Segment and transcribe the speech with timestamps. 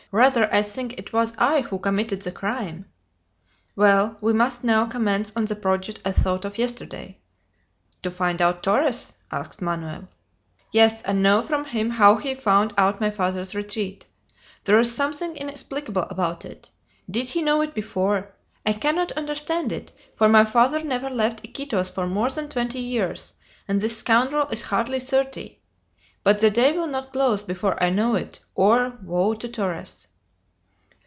[0.13, 2.85] "Rather I think it was I who committed the crime."
[3.77, 7.17] "Well, we must now commence on the project I thought of yesterday."
[8.03, 10.09] "To find out Torres?" asked Manoel.
[10.69, 14.05] "Yes, and know from him how he found out my father's retreat.
[14.65, 16.71] There is something inexplicable about it.
[17.09, 18.33] Did he know it before?
[18.65, 23.31] I cannot understand it, for my father never left Iquitos for more than twenty years,
[23.65, 25.59] and this scoundrel is hardly thirty!
[26.23, 30.05] But the day will not close before I know it; or, woe to Torres!"